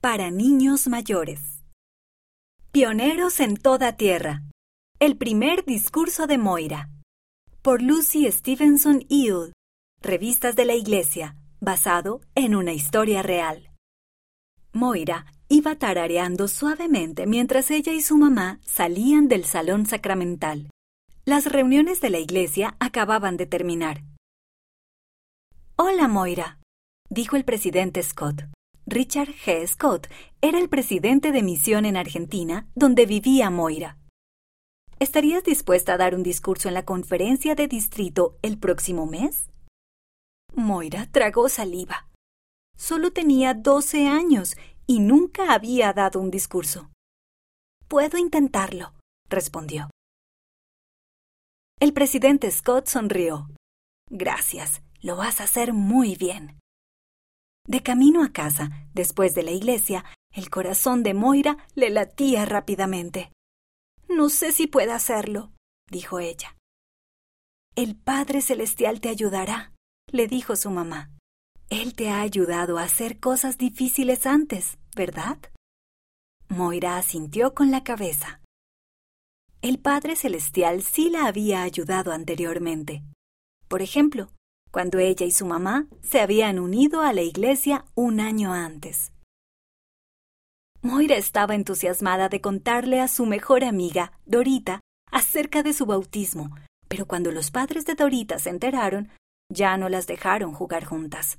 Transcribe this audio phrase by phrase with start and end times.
[0.00, 1.62] para niños mayores.
[2.72, 4.44] Pioneros en toda tierra.
[4.98, 6.88] El primer discurso de Moira.
[7.60, 9.52] Por Lucy Stevenson Eel.
[10.00, 13.70] Revistas de la Iglesia, basado en una historia real.
[14.72, 20.70] Moira iba tarareando suavemente mientras ella y su mamá salían del salón sacramental.
[21.26, 24.02] Las reuniones de la iglesia acababan de terminar.
[25.76, 26.58] Hola, Moira,
[27.10, 28.44] dijo el presidente Scott.
[28.92, 29.68] Richard G.
[29.68, 30.08] Scott
[30.40, 33.96] era el presidente de misión en Argentina, donde vivía Moira.
[34.98, 39.48] ¿Estarías dispuesta a dar un discurso en la conferencia de distrito el próximo mes?
[40.56, 42.08] Moira tragó saliva.
[42.76, 44.56] Solo tenía doce años
[44.88, 46.90] y nunca había dado un discurso.
[47.86, 48.94] Puedo intentarlo,
[49.28, 49.88] respondió.
[51.78, 53.50] El presidente Scott sonrió.
[54.10, 56.58] Gracias, lo vas a hacer muy bien.
[57.70, 63.30] De camino a casa, después de la iglesia, el corazón de Moira le latía rápidamente.
[64.08, 65.52] No sé si pueda hacerlo,
[65.88, 66.56] dijo ella.
[67.76, 69.72] El Padre Celestial te ayudará,
[70.08, 71.12] le dijo su mamá.
[71.68, 75.38] Él te ha ayudado a hacer cosas difíciles antes, ¿verdad?
[76.48, 78.40] Moira asintió con la cabeza.
[79.62, 83.04] El Padre Celestial sí la había ayudado anteriormente.
[83.68, 84.32] Por ejemplo,
[84.70, 89.12] cuando ella y su mamá se habían unido a la iglesia un año antes.
[90.82, 96.56] Moira estaba entusiasmada de contarle a su mejor amiga, Dorita, acerca de su bautismo,
[96.88, 99.10] pero cuando los padres de Dorita se enteraron,
[99.52, 101.36] ya no las dejaron jugar juntas.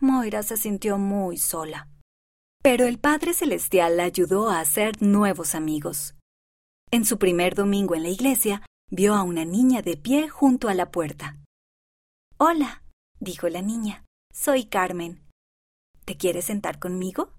[0.00, 1.88] Moira se sintió muy sola.
[2.62, 6.14] Pero el Padre Celestial la ayudó a hacer nuevos amigos.
[6.90, 10.74] En su primer domingo en la iglesia, vio a una niña de pie junto a
[10.74, 11.37] la puerta.
[12.40, 12.84] Hola,
[13.18, 15.26] dijo la niña, soy Carmen.
[16.04, 17.32] ¿Te quieres sentar conmigo?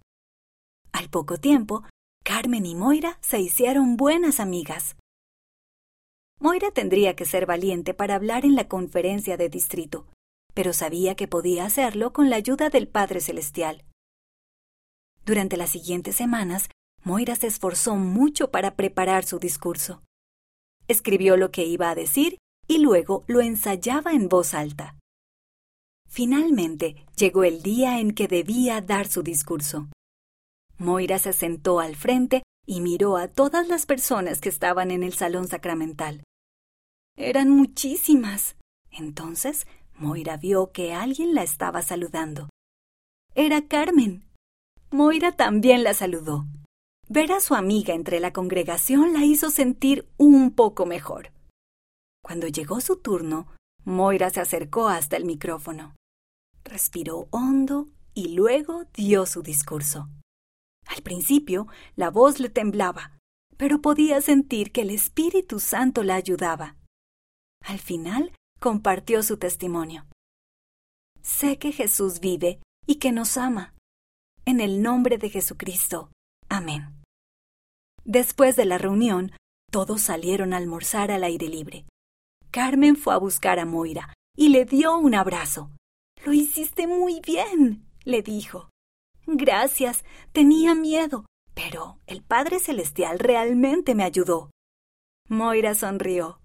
[0.92, 1.86] Al poco tiempo,
[2.26, 4.98] Carmen y Moira se hicieron buenas amigas.
[6.42, 10.06] Moira tendría que ser valiente para hablar en la conferencia de distrito,
[10.54, 13.86] pero sabía que podía hacerlo con la ayuda del Padre Celestial.
[15.24, 16.68] Durante las siguientes semanas,
[17.06, 20.04] Moira se esforzó mucho para preparar su discurso.
[20.90, 22.38] Escribió lo que iba a decir
[22.70, 24.96] y luego lo ensayaba en voz alta.
[26.08, 29.90] Finalmente llegó el día en que debía dar su discurso.
[30.78, 35.14] Moira se sentó al frente y miró a todas las personas que estaban en el
[35.14, 36.24] salón sacramental.
[37.18, 38.56] Eran muchísimas.
[38.92, 39.66] Entonces
[39.96, 42.50] Moira vio que alguien la estaba saludando.
[43.34, 44.26] Era Carmen.
[44.92, 46.46] Moira también la saludó.
[47.08, 51.32] Ver a su amiga entre la congregación la hizo sentir un poco mejor.
[52.22, 53.48] Cuando llegó su turno,
[53.86, 55.96] Moira se acercó hasta el micrófono.
[56.64, 60.10] Respiró hondo y luego dio su discurso.
[60.86, 63.18] Al principio, la voz le temblaba,
[63.58, 66.76] pero podía sentir que el Espíritu Santo la ayudaba.
[67.64, 70.08] Al final, compartió su testimonio.
[71.22, 73.74] Sé que Jesús vive y que nos ama.
[74.46, 76.12] En el nombre de Jesucristo.
[76.50, 77.04] Amén.
[78.04, 79.32] Después de la reunión,
[79.72, 81.86] todos salieron a almorzar al aire libre.
[82.52, 85.72] Carmen fue a buscar a Moira y le dio un abrazo.
[86.26, 88.70] Lo hiciste muy bien, le dijo.
[89.26, 94.50] Gracias, tenía miedo, pero el Padre Celestial realmente me ayudó.
[95.28, 96.40] Moira sonrió.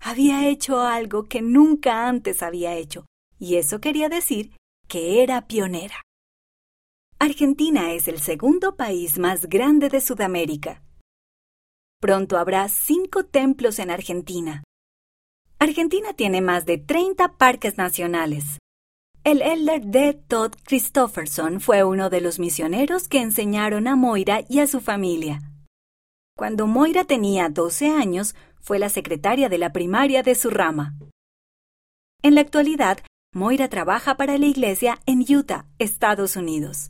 [0.00, 3.06] Había hecho algo que nunca antes había hecho,
[3.38, 4.56] y eso quería decir
[4.88, 6.02] que era pionera.
[7.20, 10.82] Argentina es el segundo país más grande de Sudamérica.
[12.00, 14.62] Pronto habrá cinco templos en Argentina.
[15.60, 18.58] Argentina tiene más de 30 parques nacionales.
[19.24, 20.14] El elder D.
[20.28, 25.40] Todd Christofferson fue uno de los misioneros que enseñaron a Moira y a su familia.
[26.36, 30.94] Cuando Moira tenía 12 años, fue la secretaria de la primaria de su rama.
[32.22, 32.98] En la actualidad,
[33.34, 36.86] Moira trabaja para la iglesia en Utah, Estados Unidos.